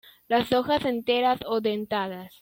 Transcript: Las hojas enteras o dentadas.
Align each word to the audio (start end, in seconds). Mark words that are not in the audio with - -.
Las 0.27 0.51
hojas 0.51 0.83
enteras 0.85 1.39
o 1.45 1.61
dentadas. 1.61 2.33